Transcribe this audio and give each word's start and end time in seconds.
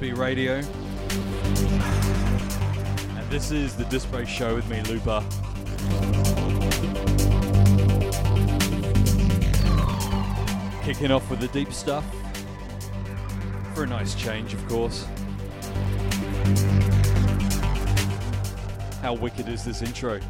Radio. 0.00 0.54
And 3.16 3.30
this 3.30 3.50
is 3.50 3.74
the 3.74 3.84
Break 4.12 4.28
Show 4.28 4.54
with 4.54 4.68
me, 4.68 4.80
Looper. 4.82 5.24
Kicking 10.84 11.10
off 11.10 11.28
with 11.28 11.40
the 11.40 11.48
deep 11.52 11.72
stuff. 11.72 12.04
For 13.74 13.82
a 13.82 13.86
nice 13.88 14.14
change, 14.14 14.54
of 14.54 14.64
course. 14.68 15.04
How 19.02 19.14
wicked 19.14 19.48
is 19.48 19.64
this 19.64 19.82
intro? 19.82 20.20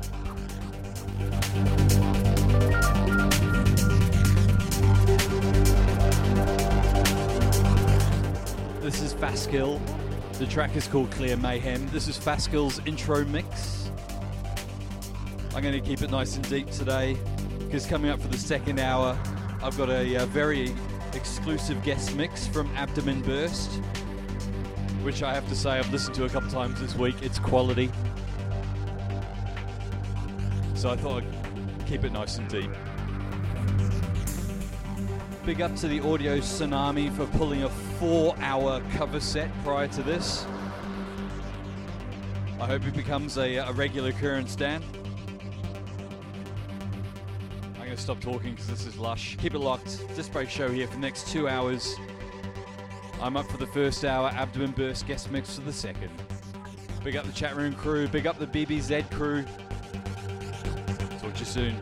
Faskill. 9.49 9.81
The 10.39 10.47
track 10.47 10.77
is 10.77 10.87
called 10.87 11.11
Clear 11.11 11.37
Mayhem. 11.39 11.89
This 11.89 12.07
is 12.07 12.19
Faskill's 12.19 12.81
intro 12.87 13.25
mix. 13.25 13.91
I'm 15.55 15.63
going 15.63 15.73
to 15.73 15.81
keep 15.81 16.03
it 16.03 16.11
nice 16.11 16.37
and 16.37 16.47
deep 16.51 16.71
today 16.71 17.17
because 17.61 17.87
coming 17.87 18.11
up 18.11 18.21
for 18.21 18.29
the 18.29 18.37
second 18.37 18.79
hour, 18.79 19.19
I've 19.63 19.77
got 19.79 19.89
a, 19.89 20.17
a 20.17 20.27
very 20.27 20.75
exclusive 21.15 21.83
guest 21.83 22.15
mix 22.15 22.47
from 22.47 22.71
Abdomen 22.77 23.23
Burst, 23.23 23.71
which 25.03 25.23
I 25.23 25.33
have 25.33 25.49
to 25.49 25.57
say 25.57 25.71
I've 25.71 25.91
listened 25.91 26.15
to 26.17 26.27
a 26.27 26.29
couple 26.29 26.51
times 26.51 26.79
this 26.79 26.95
week. 26.95 27.17
It's 27.23 27.39
quality. 27.39 27.91
So 30.75 30.91
I 30.91 30.97
thought 30.97 31.23
I'd 31.23 31.87
keep 31.87 32.05
it 32.05 32.13
nice 32.13 32.37
and 32.37 32.49
deep. 32.49 32.71
Big 35.47 35.63
up 35.63 35.75
to 35.77 35.89
the 35.89 36.01
Audio 36.01 36.37
Tsunami 36.37 37.11
for 37.17 37.25
pulling 37.39 37.63
a 37.63 37.71
four 37.99 38.37
hour 38.39 38.81
cover 38.93 39.21
set 39.21 39.51
prior 39.65 39.89
to 39.89 40.03
this. 40.03 40.47
I 42.61 42.67
hope 42.67 42.85
it 42.87 42.95
becomes 42.95 43.39
a, 43.39 43.57
a 43.57 43.73
regular 43.73 44.11
occurrence, 44.11 44.57
Dan. 44.57 44.83
I'm 47.75 47.85
going 47.85 47.91
to 47.91 47.97
stop 47.97 48.21
talking 48.21 48.53
because 48.53 48.67
this 48.67 48.87
is 48.87 48.97
lush. 48.99 49.37
Keep 49.39 49.55
it 49.55 49.59
locked. 49.61 50.05
Disc 50.15 50.33
Break 50.33 50.51
Show 50.51 50.69
here 50.69 50.87
for 50.87 50.95
the 50.95 51.01
next 51.01 51.29
two 51.29 51.49
hours. 51.49 51.97
I'm 53.21 53.37
up 53.37 53.51
for 53.51 53.57
the 53.57 53.67
first 53.67 54.05
hour, 54.05 54.29
Abdomen 54.29 54.73
Burst 54.73 55.07
guest 55.07 55.31
mix 55.31 55.57
for 55.57 55.63
the 55.63 55.73
second. 55.73 56.11
Big 57.03 57.17
up 57.17 57.27
the 57.27 57.33
chat 57.33 57.57
room 57.57 57.75
crew, 57.75 58.07
big 58.09 58.27
up 58.27 58.39
the 58.39 58.47
BBZ 58.47 59.11
crew. 59.11 59.45
Talk 61.21 61.35
to 61.35 61.41
you 61.41 61.45
soon. 61.45 61.77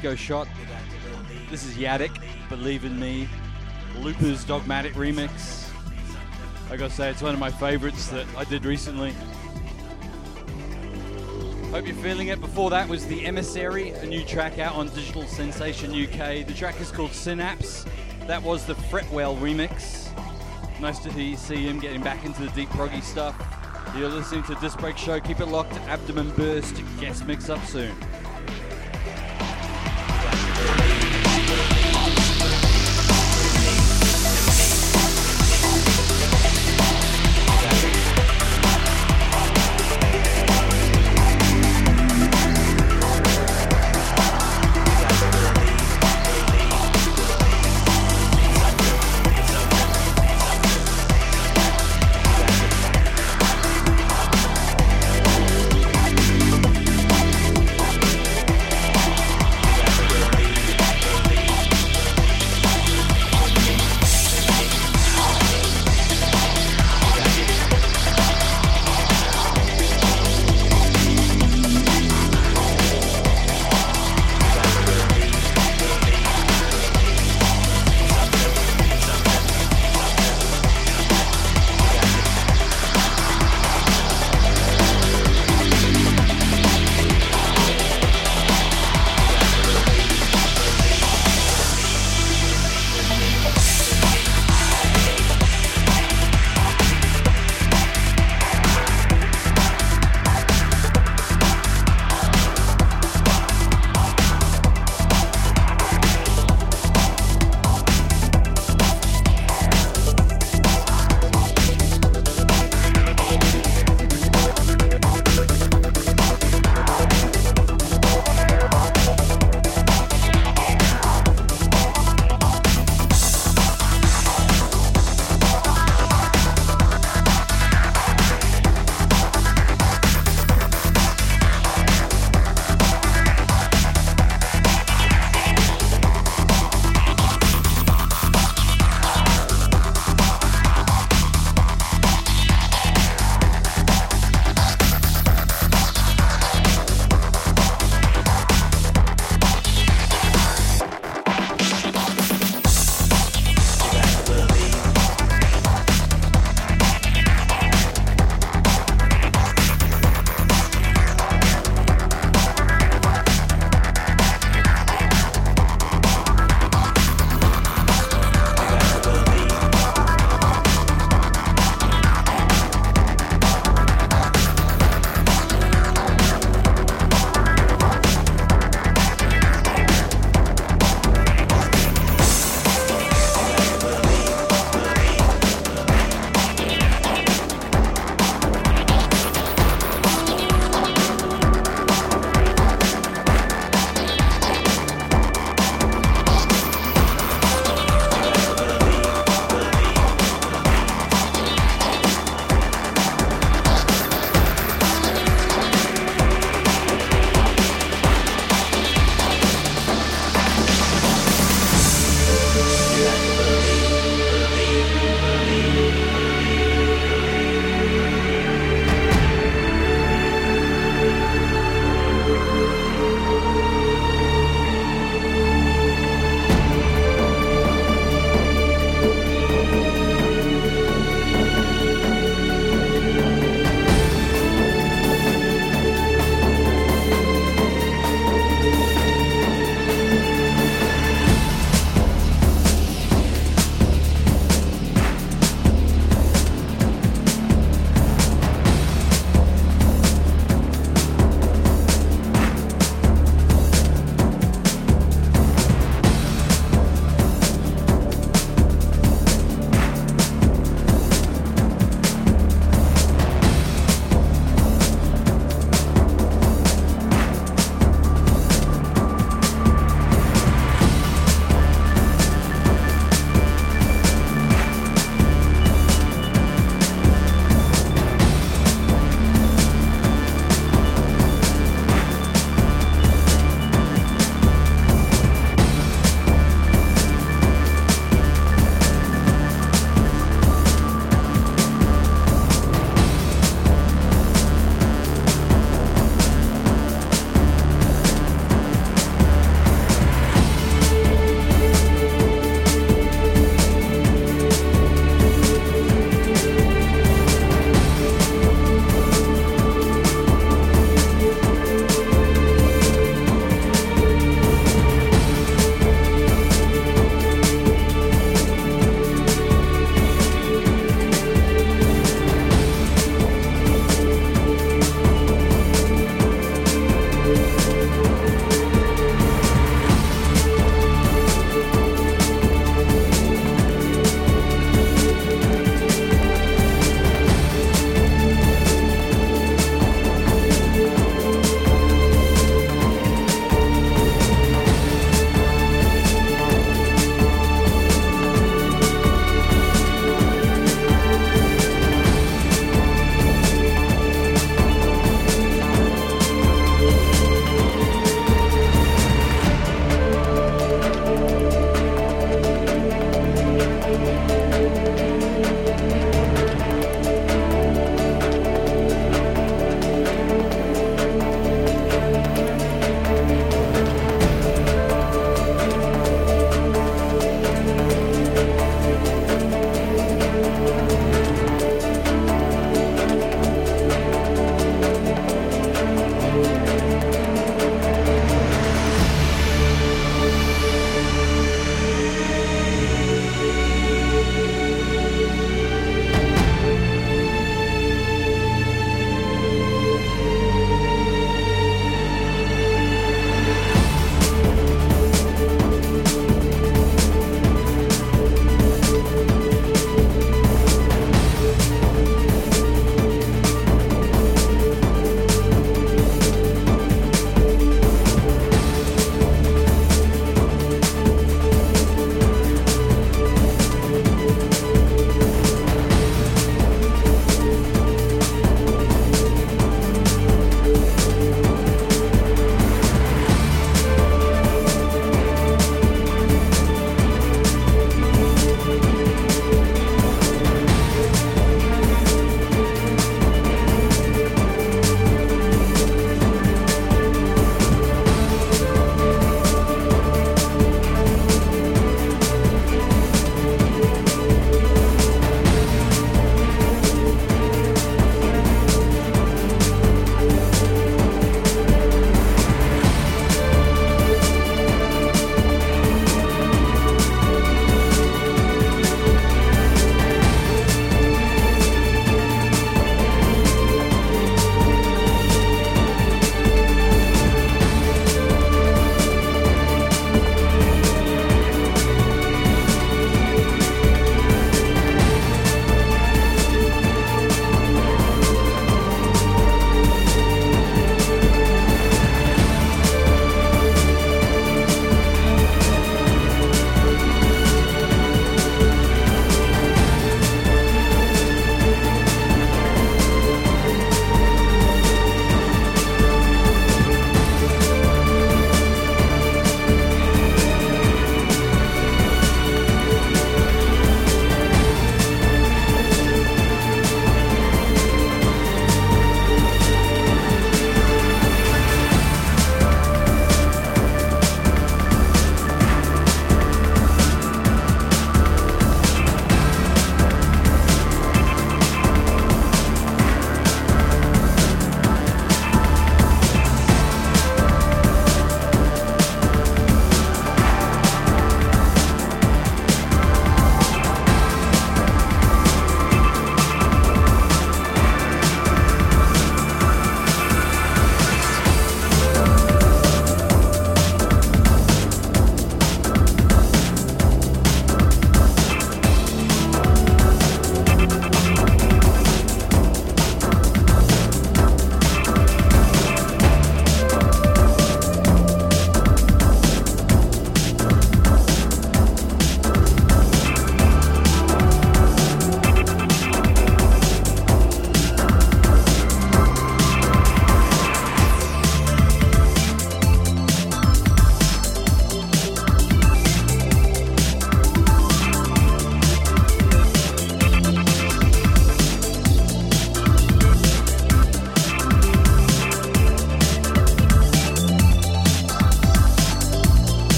Ego 0.00 0.14
Shot. 0.14 0.48
This 1.50 1.66
is 1.66 1.76
Yadik, 1.76 2.22
Believe 2.48 2.86
in 2.86 2.98
Me, 2.98 3.28
Looper's 3.98 4.44
Dogmatic 4.44 4.94
remix. 4.94 5.70
I 6.70 6.78
gotta 6.78 6.90
say, 6.90 7.10
it's 7.10 7.20
one 7.20 7.34
of 7.34 7.38
my 7.38 7.50
favorites 7.50 8.08
that 8.08 8.24
I 8.34 8.44
did 8.44 8.64
recently. 8.64 9.12
Hope 11.70 11.86
you're 11.86 11.94
feeling 11.96 12.28
it. 12.28 12.40
Before 12.40 12.70
that 12.70 12.88
was 12.88 13.06
The 13.08 13.26
Emissary, 13.26 13.90
a 13.90 14.06
new 14.06 14.24
track 14.24 14.58
out 14.58 14.74
on 14.74 14.88
Digital 14.88 15.26
Sensation 15.26 15.90
UK. 15.90 16.46
The 16.46 16.54
track 16.54 16.80
is 16.80 16.90
called 16.90 17.12
Synapse. 17.12 17.84
That 18.26 18.42
was 18.42 18.64
the 18.64 18.74
Fretwell 18.74 19.38
remix. 19.38 20.08
Nice 20.80 20.98
to 21.00 21.12
see 21.36 21.56
him 21.56 21.78
getting 21.78 22.00
back 22.00 22.24
into 22.24 22.40
the 22.40 22.50
deep 22.52 22.70
proggy 22.70 23.02
stuff. 23.02 23.36
You're 23.94 24.08
listening 24.08 24.44
to 24.44 24.54
Disc 24.62 24.78
Break 24.78 24.96
Show. 24.96 25.20
Keep 25.20 25.40
it 25.40 25.46
locked. 25.48 25.74
Abdomen 25.88 26.30
Burst 26.36 26.82
guest 26.98 27.26
mix 27.26 27.50
up 27.50 27.62
soon. 27.66 27.94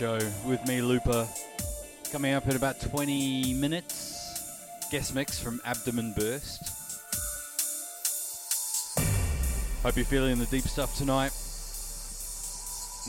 Show 0.00 0.18
with 0.46 0.66
me, 0.66 0.80
Looper. 0.80 1.28
Coming 2.10 2.32
up 2.32 2.48
in 2.48 2.56
about 2.56 2.80
20 2.80 3.52
minutes, 3.52 4.88
guest 4.90 5.14
mix 5.14 5.38
from 5.38 5.60
Abdomen 5.66 6.14
Burst. 6.14 6.62
Hope 9.82 9.96
you're 9.96 10.06
feeling 10.06 10.38
the 10.38 10.46
deep 10.46 10.64
stuff 10.64 10.96
tonight. 10.96 11.32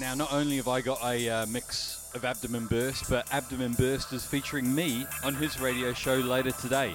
Now, 0.01 0.15
not 0.15 0.33
only 0.33 0.57
have 0.57 0.67
I 0.67 0.81
got 0.81 1.01
a 1.01 1.29
uh, 1.29 1.45
mix 1.45 2.11
of 2.13 2.25
Abdomen 2.25 2.67
Burst, 2.67 3.09
but 3.09 3.25
Abdomen 3.33 3.71
Burst 3.75 4.11
is 4.11 4.25
featuring 4.25 4.75
me 4.75 5.05
on 5.23 5.33
his 5.33 5.61
radio 5.61 5.93
show 5.93 6.15
later 6.15 6.51
today. 6.51 6.93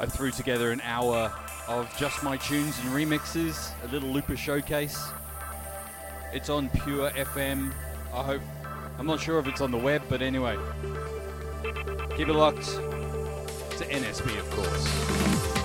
I 0.00 0.06
threw 0.06 0.32
together 0.32 0.72
an 0.72 0.80
hour 0.80 1.32
of 1.68 1.88
just 1.96 2.20
my 2.24 2.36
tunes 2.36 2.76
and 2.80 2.88
remixes, 2.88 3.70
a 3.84 3.92
little 3.92 4.08
Looper 4.08 4.36
showcase. 4.36 5.00
It's 6.32 6.50
on 6.50 6.68
Pure 6.70 7.10
FM. 7.10 7.72
I 8.12 8.22
hope. 8.22 8.40
I'm 9.06 9.10
not 9.10 9.20
sure 9.20 9.38
if 9.38 9.46
it's 9.46 9.60
on 9.60 9.70
the 9.70 9.78
web, 9.78 10.02
but 10.08 10.20
anyway. 10.20 10.56
Keep 12.16 12.26
it 12.26 12.32
locked 12.32 12.64
to 12.64 13.84
NSB, 13.84 14.36
of 14.36 14.50
course. 14.50 15.55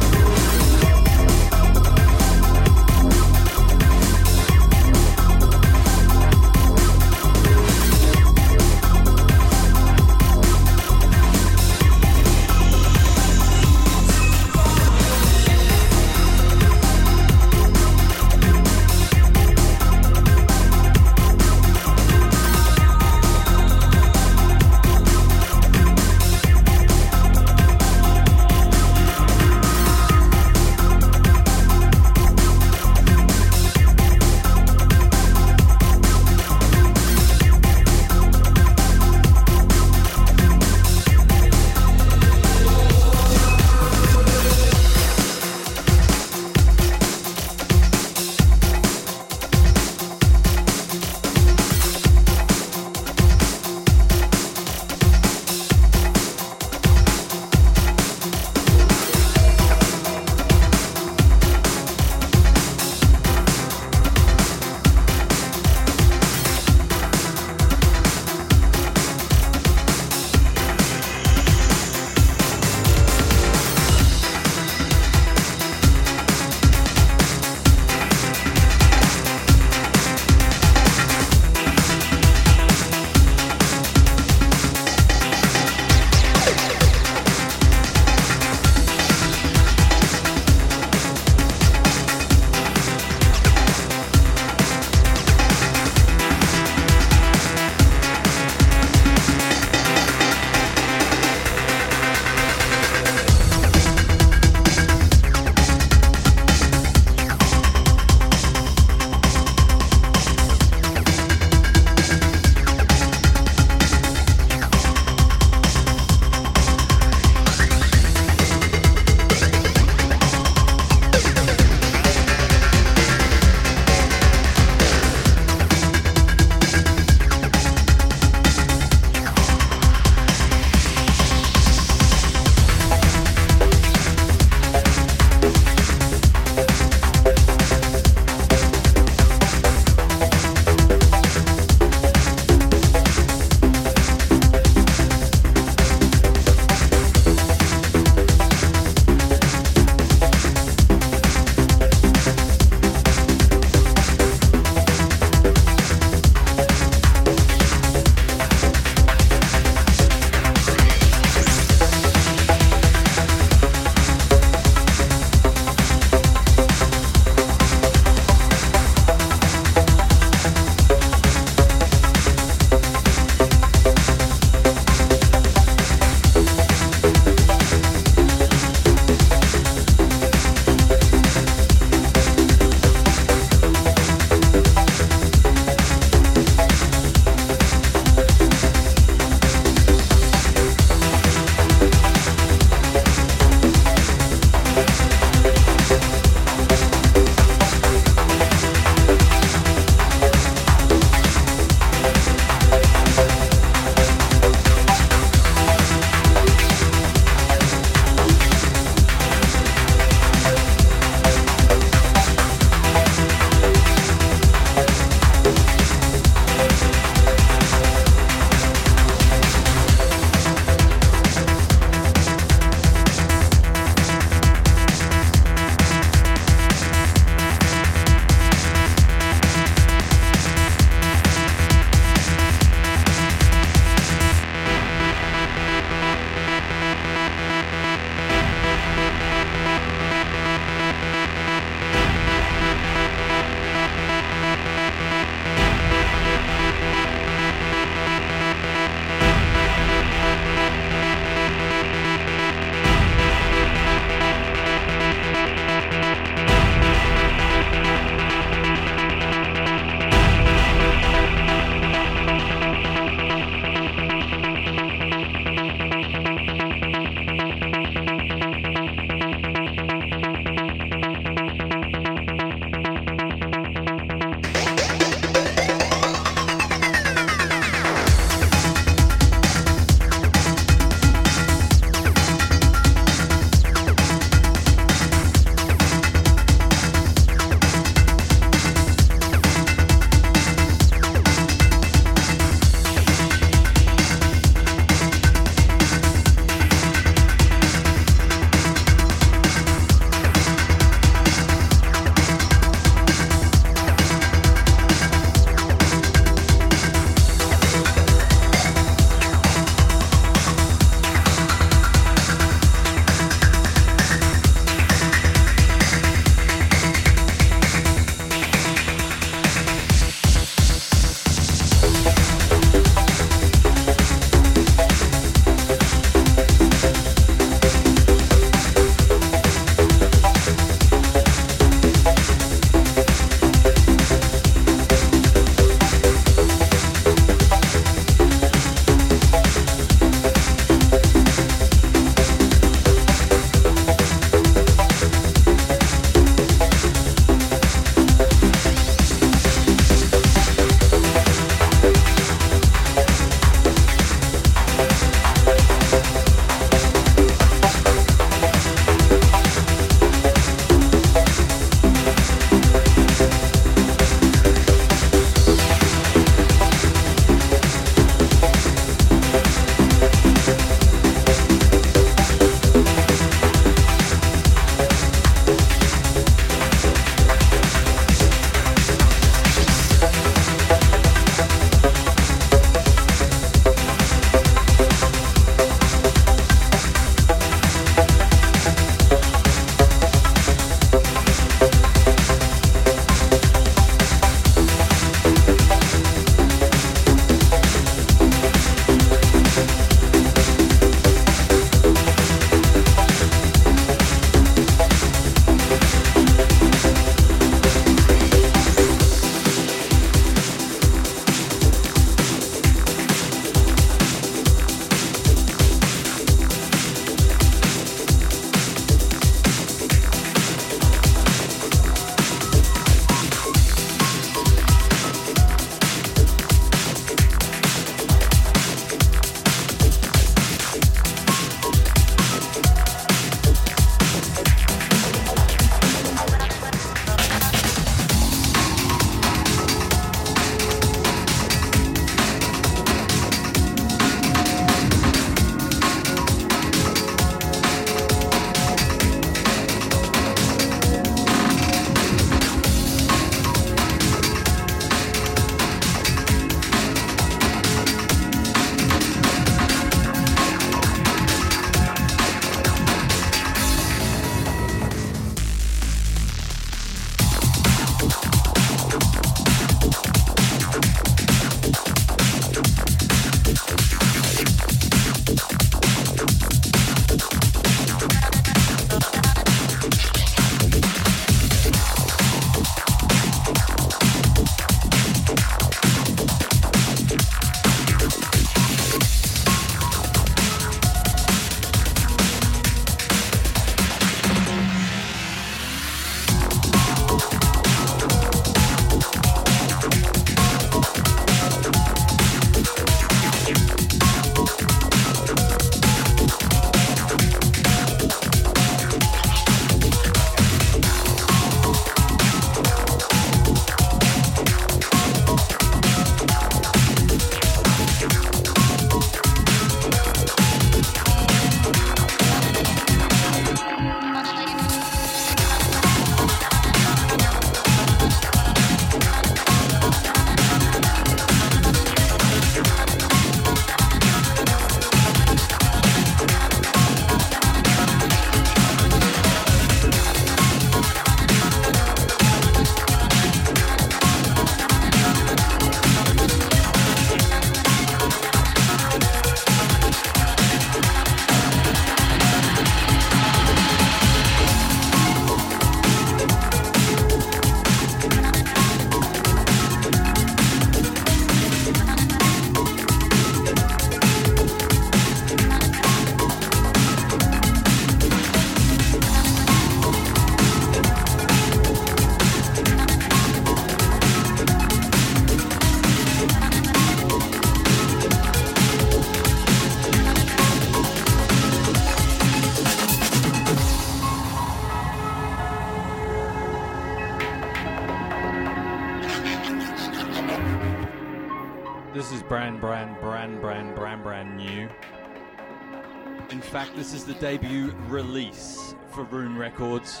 Fact, 596.48 596.74
this 596.76 596.94
is 596.94 597.04
the 597.04 597.12
debut 597.14 597.74
release 597.88 598.74
for 598.90 599.04
Rune 599.04 599.36
Records. 599.36 600.00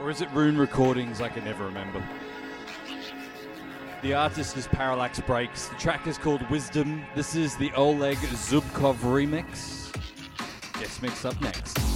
Or 0.00 0.08
is 0.08 0.20
it 0.20 0.30
Rune 0.32 0.56
Recordings? 0.56 1.20
I 1.20 1.28
can 1.28 1.44
never 1.44 1.64
remember. 1.64 2.00
The 4.02 4.14
artist 4.14 4.56
is 4.56 4.68
Parallax 4.68 5.18
Breaks. 5.18 5.66
The 5.66 5.74
track 5.74 6.06
is 6.06 6.16
called 6.16 6.48
Wisdom. 6.48 7.02
This 7.16 7.34
is 7.34 7.56
the 7.56 7.72
Oleg 7.72 8.18
Zubkov 8.18 8.98
remix. 8.98 9.92
Guest 10.74 11.02
mix 11.02 11.24
up 11.24 11.40
next. 11.40 11.87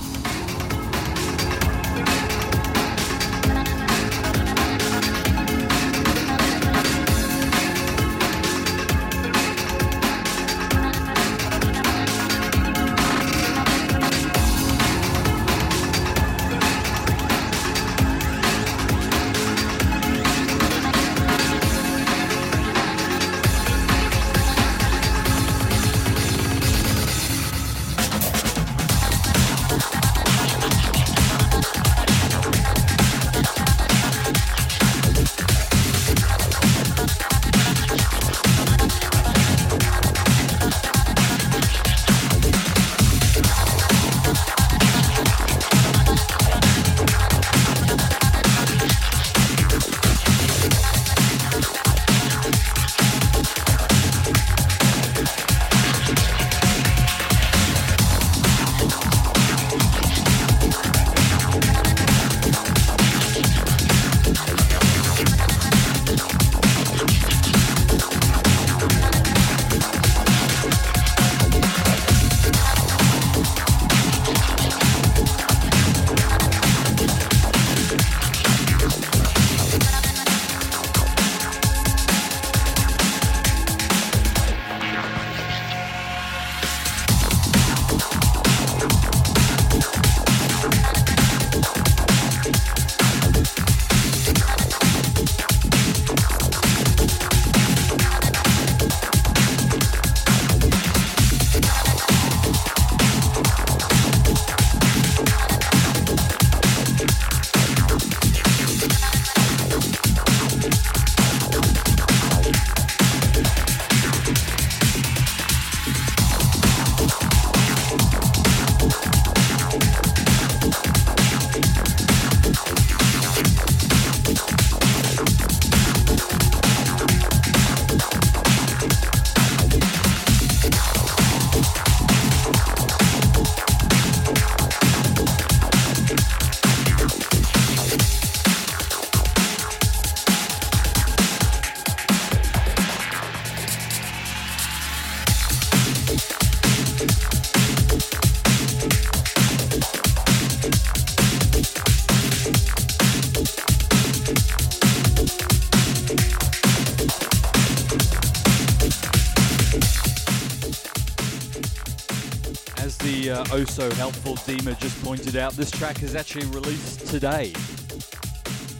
Oh 163.52 163.64
so 163.64 163.90
helpful 163.92 164.34
Dima 164.34 164.78
just 164.78 165.02
pointed 165.02 165.36
out, 165.36 165.52
this 165.52 165.70
track 165.70 166.02
is 166.02 166.14
actually 166.14 166.46
released 166.46 167.06
today. 167.06 167.52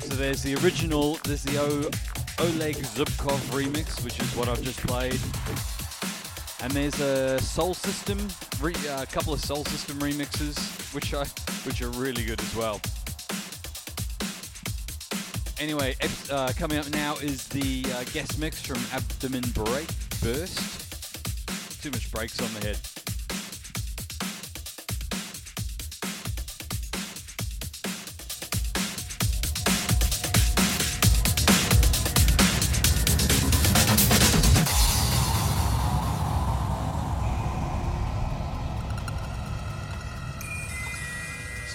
So 0.01 0.15
there's 0.15 0.43
the 0.43 0.57
original, 0.57 1.19
there's 1.25 1.43
the 1.43 1.59
o- 1.59 1.91
Oleg 2.45 2.77
Zubkov 2.77 3.39
remix, 3.51 4.03
which 4.05 4.21
is 4.21 4.35
what 4.37 4.49
I've 4.49 4.63
just 4.63 4.81
played. 4.87 5.21
And 6.63 6.73
there's 6.73 7.01
a 7.01 7.41
Soul 7.41 7.73
System, 7.73 8.19
re- 8.61 8.75
uh, 8.89 9.03
a 9.03 9.07
couple 9.07 9.33
of 9.33 9.41
Soul 9.41 9.65
System 9.65 9.99
remixes, 9.99 10.59
which 10.95 11.15
I, 11.15 11.25
which 11.65 11.81
are 11.81 11.91
really 11.91 12.25
good 12.25 12.41
as 12.41 12.57
well. 12.57 12.81
Anyway, 15.61 15.95
uh, 16.31 16.53
coming 16.59 16.79
up 16.79 16.91
now 16.91 17.15
is 17.17 17.47
the 17.49 17.85
uh, 17.95 18.05
guest 18.13 18.39
mix 18.39 18.61
from 18.61 18.81
Abdomen 18.93 19.45
Break 19.55 19.89
Burst. 20.21 21.83
Too 21.83 21.91
much 21.91 22.11
breaks 22.13 22.41
on 22.41 22.53
the 22.61 22.67
head. 22.67 23.02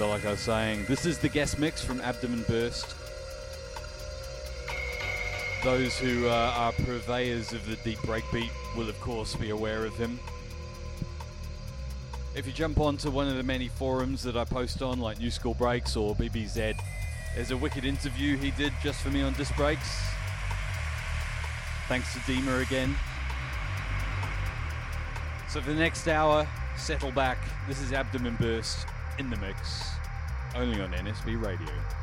Like 0.10 0.26
I 0.26 0.32
was 0.32 0.40
saying, 0.40 0.86
this 0.88 1.06
is 1.06 1.20
the 1.20 1.30
guest 1.30 1.60
mix 1.60 1.84
from 1.84 2.02
Abdomen 2.02 2.44
Burst. 2.48 2.96
Those 5.64 5.98
who 6.00 6.28
uh, 6.28 6.54
are 6.56 6.72
purveyors 6.72 7.52
of 7.52 7.68
the 7.68 7.76
deep 7.78 8.00
breakbeat 8.00 8.50
will, 8.76 8.88
of 8.90 9.00
course, 9.02 9.36
be 9.36 9.50
aware 9.50 9.86
of 9.86 9.94
him. 9.96 10.20
If 12.36 12.48
you 12.48 12.54
jump 12.54 12.80
onto 12.80 13.12
one 13.12 13.28
of 13.28 13.36
the 13.36 13.44
many 13.44 13.68
forums 13.68 14.24
that 14.24 14.38
I 14.38 14.46
post 14.46 14.82
on, 14.82 15.00
like 15.00 15.20
New 15.20 15.30
School 15.30 15.54
Breaks 15.54 15.96
or 15.96 16.16
BBZ, 16.16 16.74
there's 17.36 17.52
a 17.52 17.58
wicked 17.58 17.84
interview 17.84 18.38
he 18.38 18.52
did 18.52 18.74
just 18.82 19.02
for 19.02 19.10
me 19.10 19.22
on 19.22 19.34
Disc 19.34 19.56
Breaks. 19.56 20.02
Thanks 21.88 22.14
to 22.14 22.20
Dima 22.20 22.66
again. 22.66 22.96
So 25.50 25.62
for 25.62 25.72
the 25.72 25.80
next 25.80 26.08
hour, 26.08 26.48
settle 26.78 27.12
back. 27.12 27.38
This 27.68 27.82
is 27.82 27.92
Abdomen 27.94 28.38
Burst 28.40 28.88
in 29.20 29.30
the 29.30 29.38
mix, 29.38 29.97
only 30.56 30.82
on 30.82 30.92
NSB 30.92 31.42
Radio. 31.42 31.97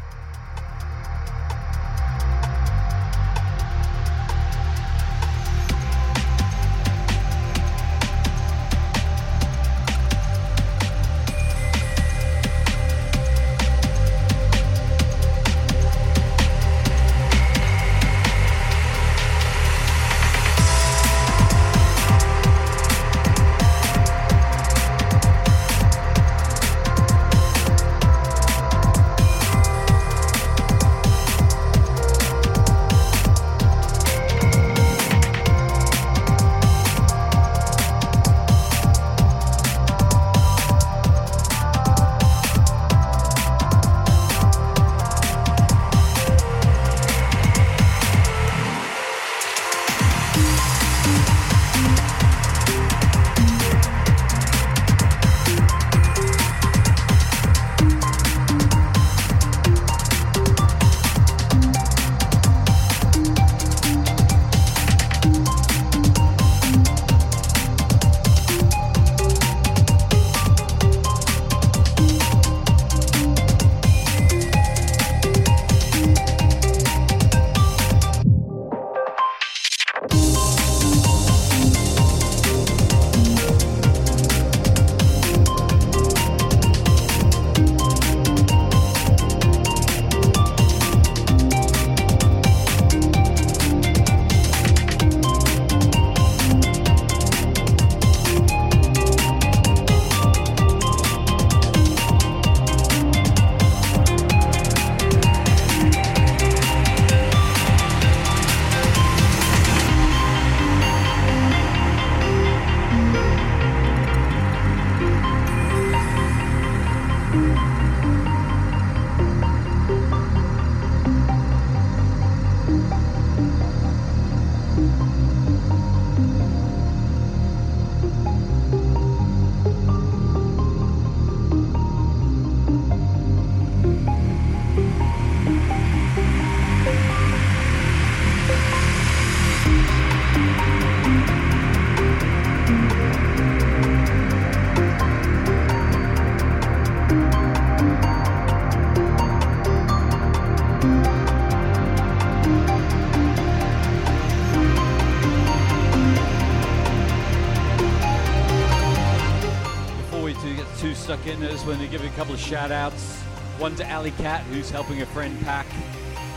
Couple 162.16 162.34
of 162.34 162.40
shout 162.40 162.70
outs. 162.70 163.20
One 163.58 163.74
to 163.76 163.88
Alley 163.88 164.12
Cat, 164.12 164.42
who's 164.44 164.70
helping 164.70 165.02
a 165.02 165.06
friend 165.06 165.38
pack, 165.44 165.66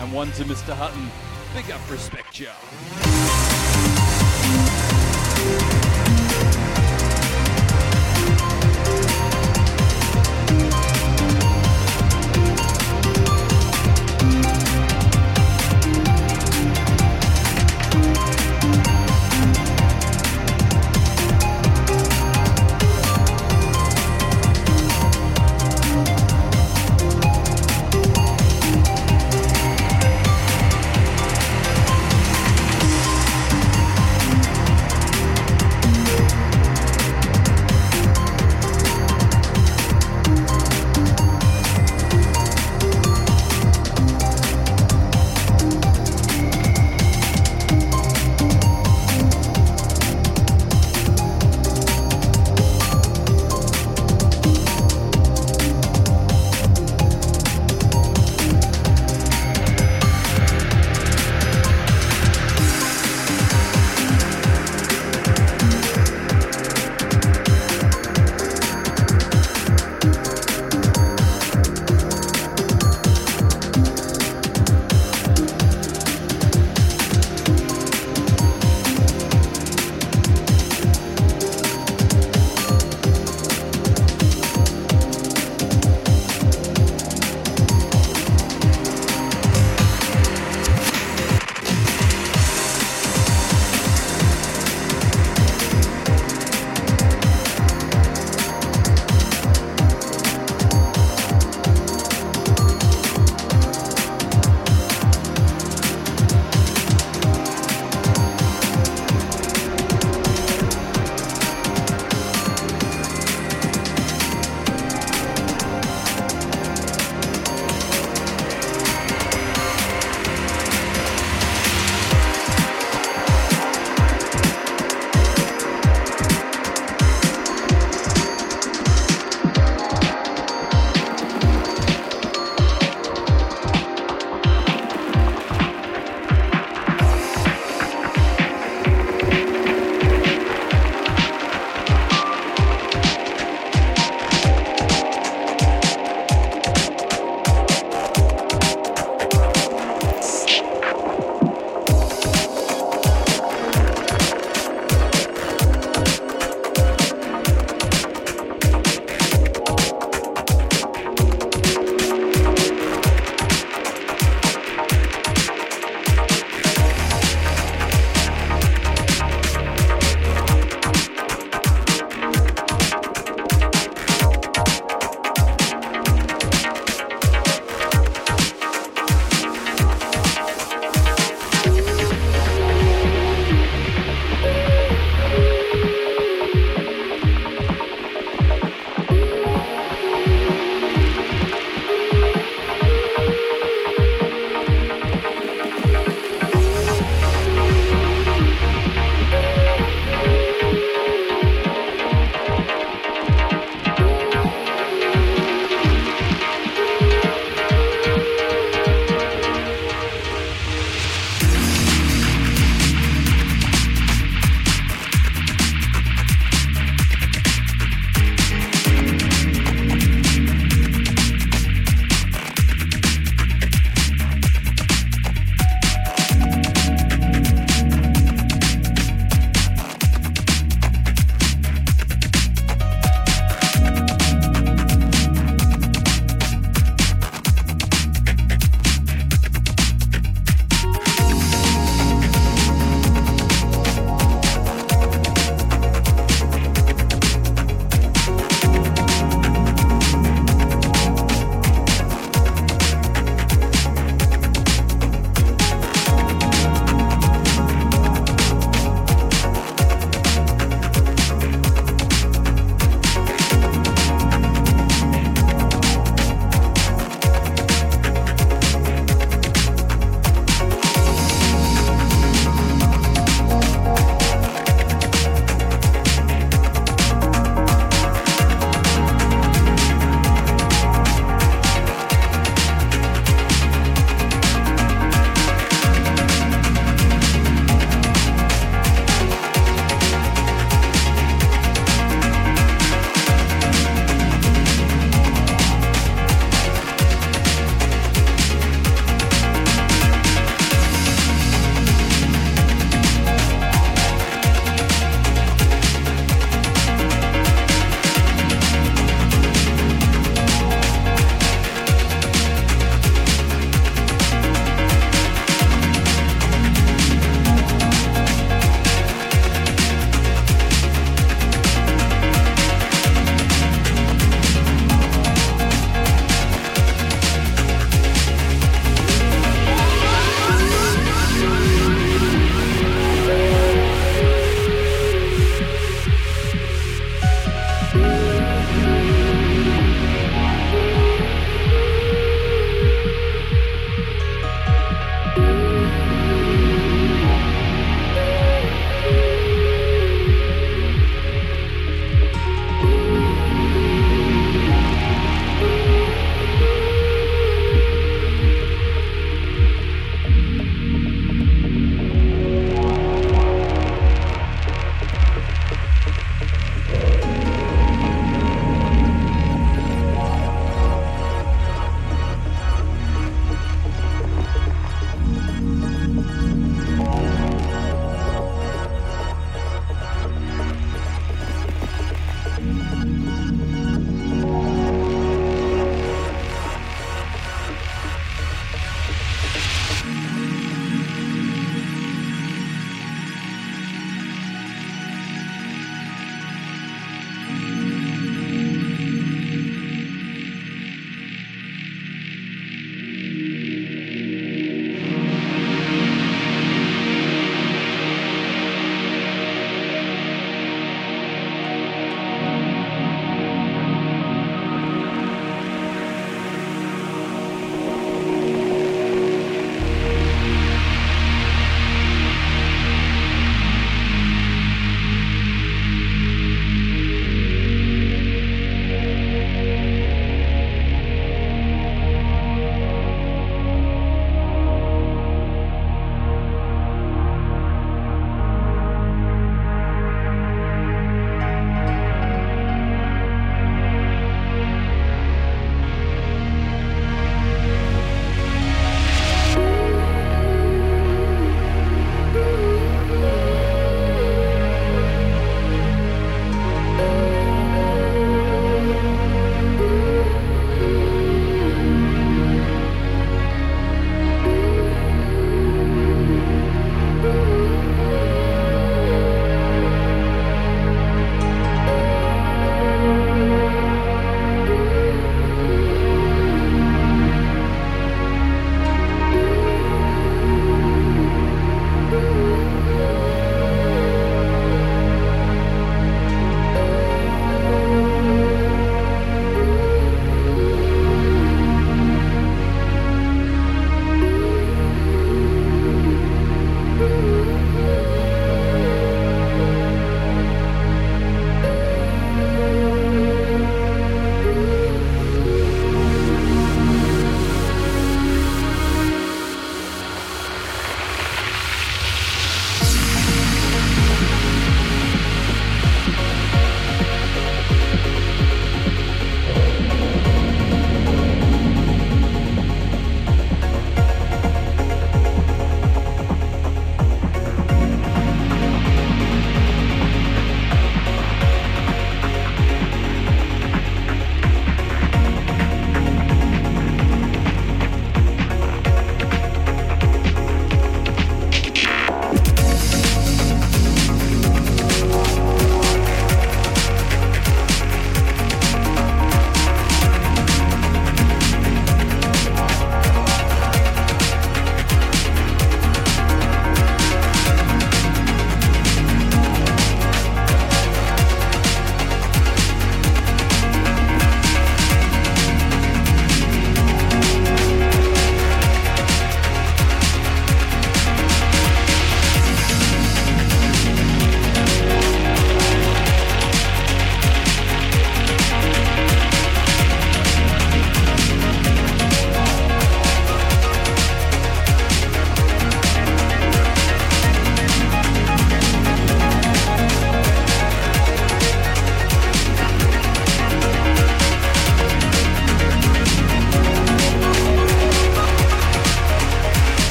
and 0.00 0.12
one 0.12 0.32
to 0.32 0.44
Mr. 0.44 0.74
Hutton. 0.74 1.10
Big 1.54 1.70
up, 1.70 1.90
respect 1.90 2.40
ya. 2.40 2.52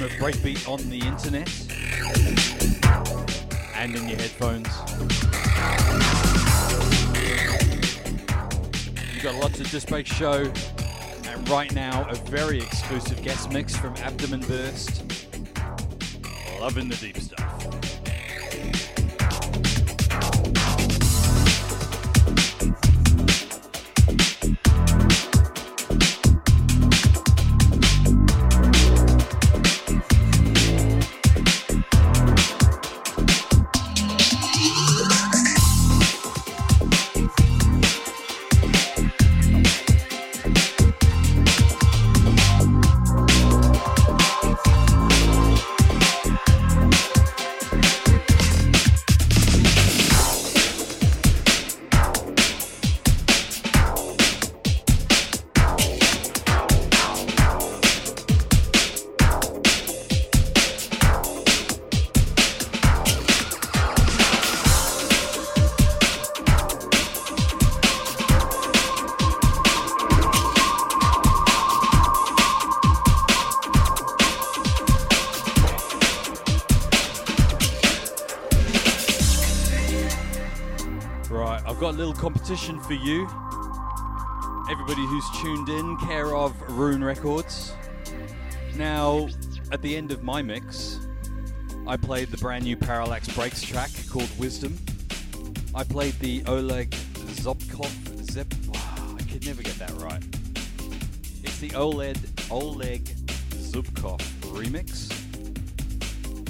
Of 0.00 0.10
breakbeat 0.12 0.68
on 0.68 0.78
the 0.88 1.00
internet 1.00 1.50
and 3.76 3.94
in 3.94 4.08
your 4.08 4.18
headphones. 4.18 4.68
You've 9.12 9.22
got 9.22 9.34
lots 9.34 9.60
of 9.60 9.70
Disc 9.70 9.88
Break 9.88 10.06
Show, 10.06 10.50
and 11.26 11.48
right 11.48 11.72
now, 11.74 12.08
a 12.08 12.14
very 12.14 12.58
exclusive 12.58 13.22
guest 13.22 13.52
mix 13.52 13.76
from 13.76 13.94
Abdomen 13.96 14.40
Burst. 14.40 15.02
Loving 16.60 16.88
the 16.88 16.96
deep 16.96 17.18
stuff. 17.18 17.81
For 82.52 82.92
you. 82.92 83.26
Everybody 84.70 85.06
who's 85.06 85.24
tuned 85.40 85.70
in, 85.70 85.96
care 85.96 86.36
of 86.36 86.54
Rune 86.68 87.02
Records. 87.02 87.72
Now, 88.76 89.28
at 89.70 89.80
the 89.80 89.96
end 89.96 90.12
of 90.12 90.22
my 90.22 90.42
mix, 90.42 91.00
I 91.86 91.96
played 91.96 92.28
the 92.28 92.36
brand 92.36 92.64
new 92.64 92.76
Parallax 92.76 93.26
Breaks 93.34 93.62
track 93.62 93.88
called 94.10 94.28
Wisdom. 94.38 94.78
I 95.74 95.82
played 95.82 96.12
the 96.18 96.42
Oleg 96.46 96.90
Zobkov 96.90 98.30
Zep. 98.30 98.52
Oh, 98.76 99.16
I 99.18 99.22
could 99.22 99.46
never 99.46 99.62
get 99.62 99.78
that 99.78 99.92
right. 99.92 100.22
It's 101.42 101.58
the 101.58 101.74
Oleg 101.74 102.18
Oleg 102.50 103.04
Zubkov 103.52 104.20
remix. 104.52 105.10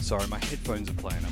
Sorry, 0.00 0.26
my 0.26 0.38
headphones 0.38 0.90
are 0.90 0.94
playing. 0.94 1.22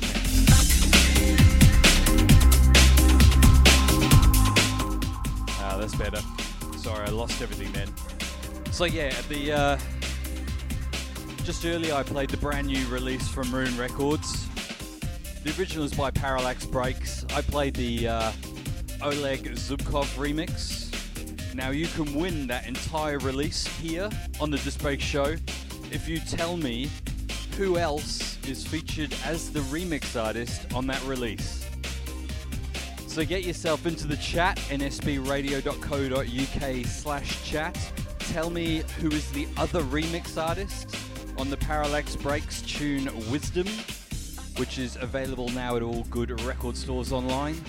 That's 5.81 5.95
better. 5.95 6.21
Sorry, 6.77 7.07
I 7.07 7.09
lost 7.09 7.41
everything 7.41 7.71
then. 7.71 7.89
So 8.71 8.85
yeah, 8.85 9.13
the 9.29 9.51
uh, 9.51 9.77
just 11.43 11.65
earlier 11.65 11.95
I 11.95 12.03
played 12.03 12.29
the 12.29 12.37
brand 12.37 12.67
new 12.67 12.85
release 12.87 13.27
from 13.27 13.53
Rune 13.53 13.75
Records. 13.77 14.47
The 15.43 15.53
original 15.57 15.83
is 15.83 15.93
by 15.93 16.11
Parallax 16.11 16.67
Breaks. 16.67 17.25
I 17.33 17.41
played 17.41 17.73
the 17.73 18.07
uh, 18.07 18.31
Oleg 19.01 19.45
Zubkov 19.55 20.05
remix. 20.15 20.87
Now 21.55 21.71
you 21.71 21.87
can 21.87 22.13
win 22.13 22.45
that 22.47 22.67
entire 22.67 23.17
release 23.17 23.65
here 23.79 24.07
on 24.39 24.51
the 24.51 24.57
Disc 24.57 24.81
Show 25.01 25.35
if 25.91 26.07
you 26.07 26.19
tell 26.19 26.57
me 26.57 26.89
who 27.57 27.77
else 27.77 28.37
is 28.47 28.65
featured 28.65 29.13
as 29.25 29.51
the 29.51 29.61
remix 29.61 30.21
artist 30.21 30.71
on 30.75 30.85
that 30.87 31.03
release. 31.05 31.60
So 33.11 33.25
get 33.25 33.43
yourself 33.43 33.85
into 33.85 34.07
the 34.07 34.15
chat, 34.15 34.55
nsbradio.co.uk 34.69 36.85
slash 36.85 37.43
chat. 37.43 37.91
Tell 38.19 38.49
me 38.49 38.83
who 39.01 39.09
is 39.09 39.29
the 39.33 39.49
other 39.57 39.81
remix 39.81 40.41
artist 40.41 40.95
on 41.37 41.49
the 41.49 41.57
Parallax 41.57 42.15
Breaks 42.15 42.61
tune 42.61 43.09
Wisdom, 43.29 43.67
which 44.55 44.79
is 44.79 44.97
available 45.01 45.49
now 45.49 45.75
at 45.75 45.81
all 45.81 46.03
good 46.03 46.39
record 46.43 46.77
stores 46.77 47.11
online. 47.11 47.61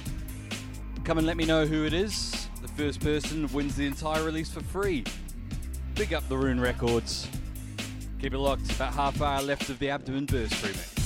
Come 1.02 1.18
and 1.18 1.26
let 1.26 1.36
me 1.36 1.44
know 1.44 1.66
who 1.66 1.86
it 1.86 1.92
is. 1.92 2.46
The 2.60 2.68
first 2.68 3.00
person 3.00 3.52
wins 3.52 3.74
the 3.74 3.86
entire 3.86 4.22
release 4.22 4.52
for 4.52 4.62
free. 4.62 5.02
Big 5.96 6.14
up 6.14 6.28
the 6.28 6.36
Rune 6.36 6.60
Records. 6.60 7.26
Keep 8.20 8.34
it 8.34 8.38
locked, 8.38 8.70
about 8.70 8.94
half 8.94 9.20
hour 9.20 9.42
left 9.42 9.68
of 9.70 9.80
the 9.80 9.90
Abdomen 9.90 10.26
Burst 10.26 10.54
remix. 10.54 11.01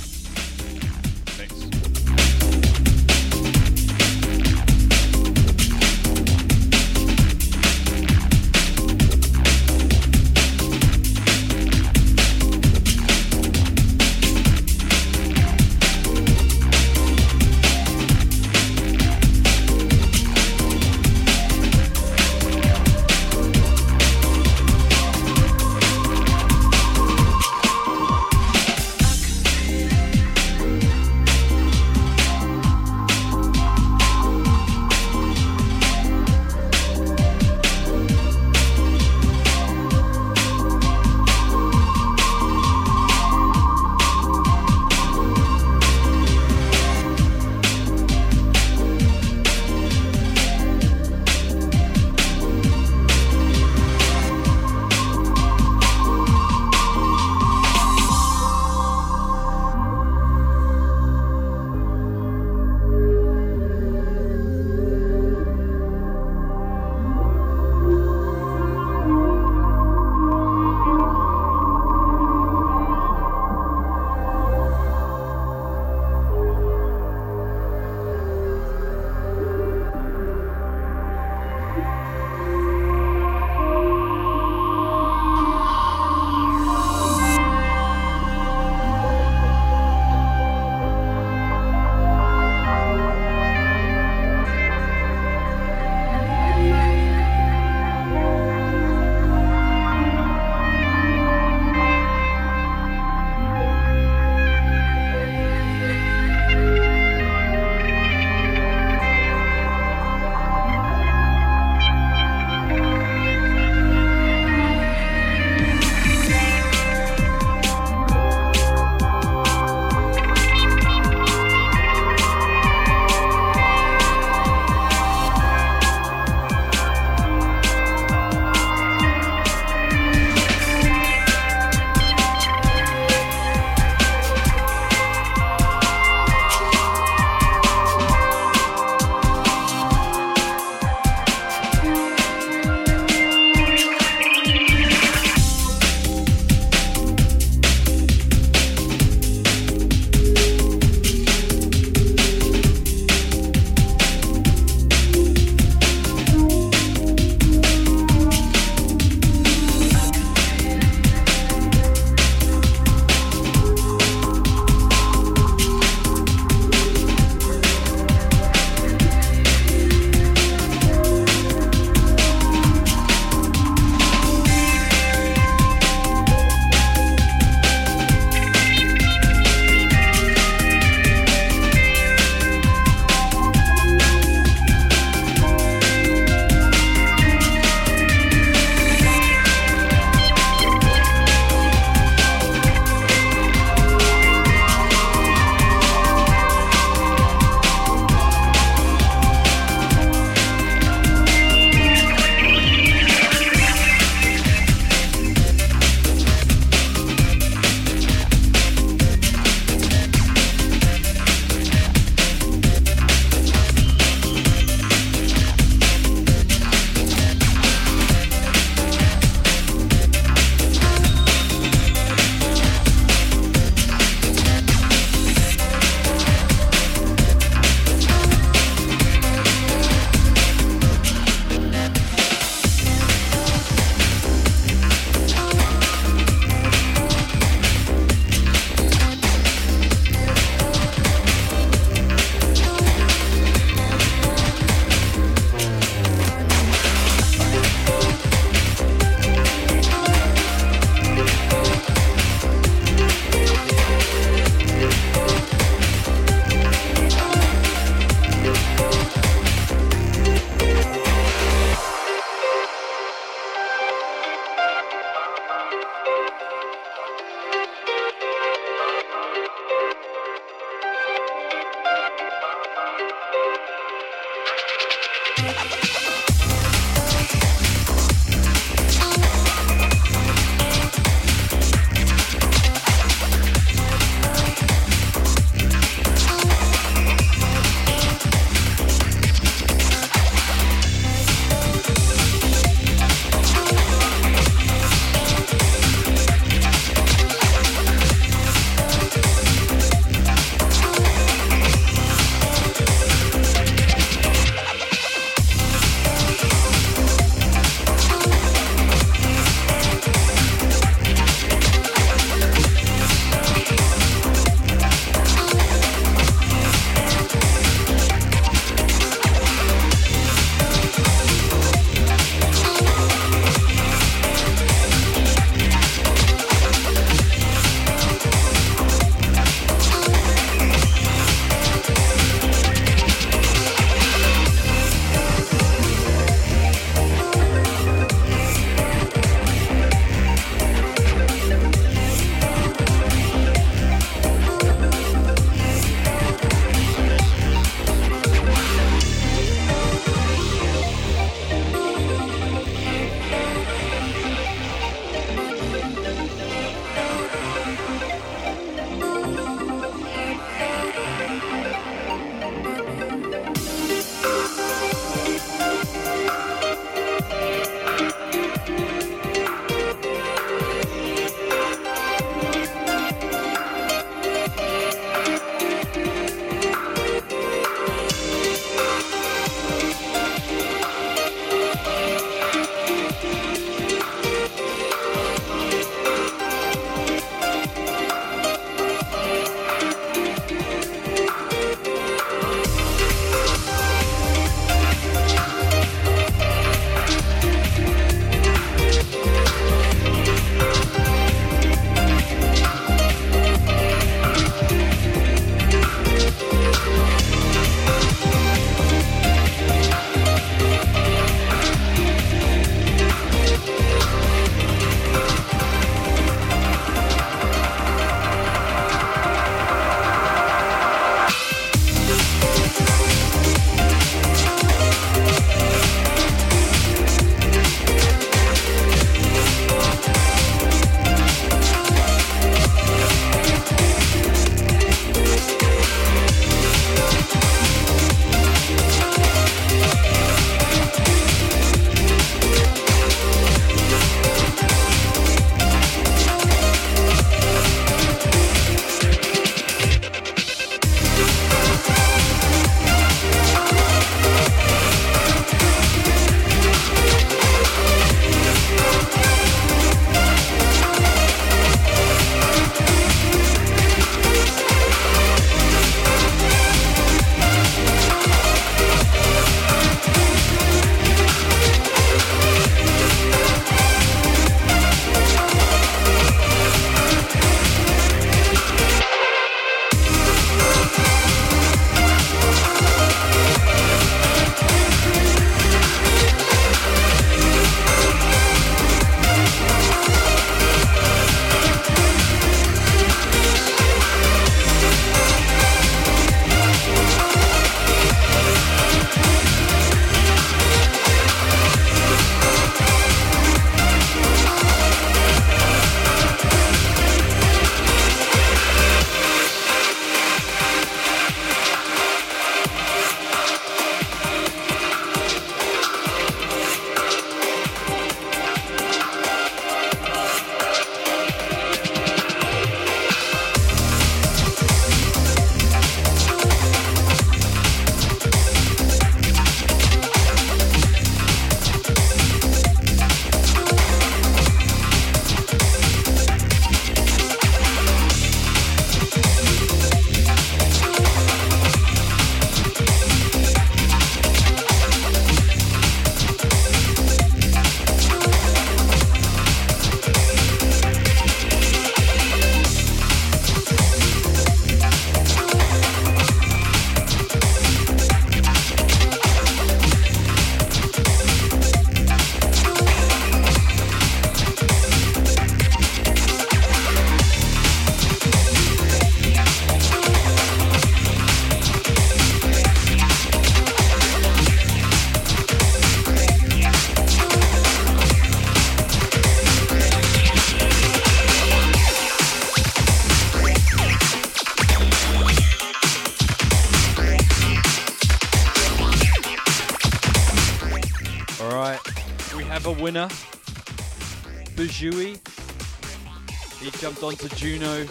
Onto 597.07 597.29
Juno, 597.37 597.87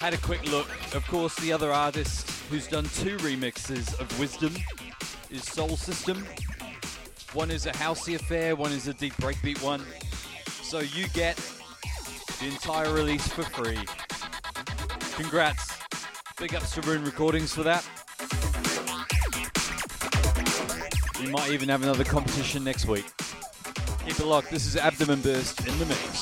had 0.00 0.14
a 0.14 0.18
quick 0.18 0.48
look. 0.52 0.68
Of 0.94 1.04
course, 1.08 1.34
the 1.36 1.52
other 1.52 1.72
artist 1.72 2.30
who's 2.48 2.68
done 2.68 2.84
two 2.84 3.16
remixes 3.16 3.98
of 3.98 4.20
Wisdom 4.20 4.54
is 5.28 5.42
Soul 5.42 5.76
System. 5.76 6.24
One 7.32 7.50
is 7.50 7.66
a 7.66 7.72
housey 7.72 8.14
affair, 8.14 8.54
one 8.54 8.70
is 8.70 8.86
a 8.86 8.94
deep 8.94 9.12
breakbeat 9.14 9.60
one. 9.60 9.82
So 10.62 10.78
you 10.78 11.08
get 11.08 11.36
the 12.38 12.46
entire 12.46 12.92
release 12.92 13.26
for 13.26 13.42
free. 13.42 13.78
Congrats. 15.20 15.76
Big 16.38 16.54
ups 16.54 16.76
to 16.76 16.82
Rune 16.82 17.04
Recordings 17.04 17.52
for 17.52 17.64
that. 17.64 17.84
We 21.20 21.28
might 21.28 21.50
even 21.50 21.68
have 21.70 21.82
another 21.82 22.04
competition 22.04 22.62
next 22.62 22.86
week. 22.86 23.06
Keep 24.06 24.20
it 24.20 24.26
locked. 24.26 24.50
This 24.50 24.64
is 24.64 24.76
Abdomen 24.76 25.22
Burst 25.22 25.66
in 25.66 25.76
the 25.80 25.86
mix. 25.86 26.15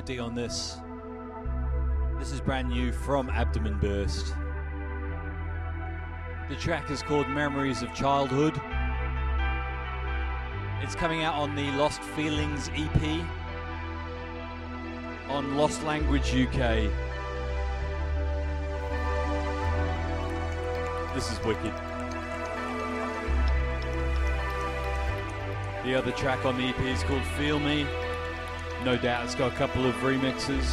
ID 0.00 0.18
on 0.18 0.34
this. 0.34 0.78
This 2.18 2.32
is 2.32 2.40
brand 2.40 2.70
new 2.70 2.90
from 2.90 3.28
Abdomen 3.28 3.78
Burst. 3.80 4.34
The 6.48 6.56
track 6.56 6.90
is 6.90 7.02
called 7.02 7.28
Memories 7.28 7.82
of 7.82 7.92
Childhood. 7.92 8.58
It's 10.82 10.94
coming 10.94 11.22
out 11.22 11.34
on 11.34 11.54
the 11.54 11.70
Lost 11.72 12.00
Feelings 12.00 12.70
EP 12.74 13.26
on 15.28 15.58
Lost 15.58 15.82
Language 15.82 16.34
UK. 16.34 16.88
This 21.14 21.30
is 21.30 21.38
wicked. 21.44 21.74
The 25.84 25.94
other 25.94 26.12
track 26.12 26.46
on 26.46 26.56
the 26.56 26.64
EP 26.64 26.80
is 26.80 27.02
called 27.02 27.22
Feel 27.36 27.58
Me. 27.58 27.86
No 28.84 28.96
doubt 28.96 29.24
it's 29.24 29.34
got 29.34 29.52
a 29.52 29.56
couple 29.56 29.84
of 29.84 29.94
remixes. 29.96 30.66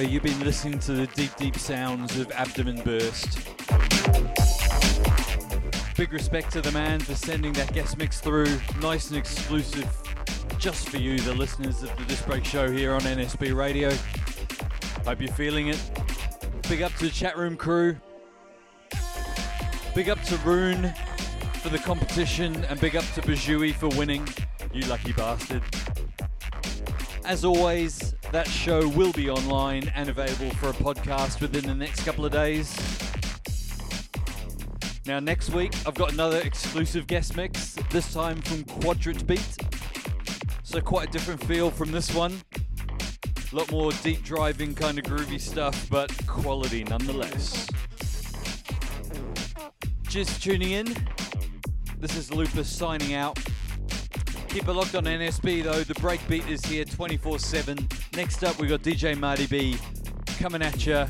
You've 0.00 0.22
been 0.22 0.40
listening 0.40 0.78
to 0.78 0.92
the 0.92 1.06
deep, 1.08 1.34
deep 1.36 1.56
sounds 1.56 2.18
of 2.18 2.30
Abdomen 2.32 2.80
Burst. 2.82 3.38
Big 5.96 6.12
respect 6.12 6.50
to 6.52 6.60
the 6.60 6.70
man 6.72 7.00
for 7.00 7.14
sending 7.14 7.52
that 7.54 7.72
guest 7.74 7.98
mix 7.98 8.20
through, 8.20 8.48
nice 8.80 9.10
and 9.10 9.18
exclusive, 9.18 9.86
just 10.58 10.88
for 10.88 10.96
you, 10.96 11.18
the 11.18 11.34
listeners 11.34 11.82
of 11.82 11.94
the 11.96 12.04
Disc 12.04 12.24
Break 12.26 12.44
Show 12.44 12.70
here 12.70 12.94
on 12.94 13.00
NSB 13.02 13.54
Radio. 13.54 13.90
Hope 15.04 15.20
you're 15.20 15.32
feeling 15.32 15.68
it. 15.68 15.90
Big 16.68 16.82
up 16.82 16.92
to 16.94 17.04
the 17.04 17.10
chat 17.10 17.36
room 17.36 17.56
crew. 17.56 17.96
Big 19.94 20.08
up 20.08 20.22
to 20.22 20.36
Rune 20.38 20.94
for 21.60 21.68
the 21.68 21.78
competition, 21.78 22.64
and 22.64 22.80
big 22.80 22.96
up 22.96 23.04
to 23.14 23.20
Bajui 23.20 23.74
for 23.74 23.88
winning. 23.88 24.26
You 24.72 24.86
lucky 24.86 25.12
bastard. 25.12 25.62
As 27.24 27.44
always, 27.44 27.91
that 28.32 28.48
show 28.48 28.88
will 28.88 29.12
be 29.12 29.28
online 29.28 29.92
and 29.94 30.08
available 30.08 30.48
for 30.56 30.70
a 30.70 30.72
podcast 30.72 31.42
within 31.42 31.66
the 31.66 31.74
next 31.74 32.02
couple 32.02 32.24
of 32.24 32.32
days. 32.32 32.74
Now, 35.04 35.20
next 35.20 35.50
week, 35.50 35.74
I've 35.86 35.94
got 35.94 36.14
another 36.14 36.38
exclusive 36.38 37.06
guest 37.06 37.36
mix, 37.36 37.74
this 37.90 38.14
time 38.14 38.40
from 38.40 38.64
Quadrant 38.64 39.26
Beat. 39.26 39.56
So, 40.62 40.80
quite 40.80 41.10
a 41.10 41.12
different 41.12 41.44
feel 41.44 41.70
from 41.70 41.92
this 41.92 42.14
one. 42.14 42.40
A 43.52 43.56
lot 43.56 43.70
more 43.70 43.92
deep 44.02 44.24
driving, 44.24 44.74
kind 44.74 44.98
of 44.98 45.04
groovy 45.04 45.38
stuff, 45.38 45.86
but 45.90 46.10
quality 46.26 46.84
nonetheless. 46.84 47.68
Just 50.04 50.42
tuning 50.42 50.70
in. 50.70 50.96
This 51.98 52.16
is 52.16 52.32
Lupus 52.32 52.68
signing 52.68 53.12
out. 53.12 53.38
Keep 54.48 54.68
it 54.68 54.72
locked 54.72 54.94
on 54.94 55.04
NSB 55.04 55.64
though. 55.64 55.82
The 55.82 55.94
breakbeat 55.94 56.48
is 56.48 56.64
here 56.64 56.86
24 56.86 57.38
7. 57.38 57.88
Next 58.14 58.44
up, 58.44 58.58
we 58.58 58.66
got 58.66 58.82
DJ 58.82 59.18
Marty 59.18 59.46
B 59.46 59.78
coming 60.38 60.60
at 60.60 60.84
you. 60.84 61.06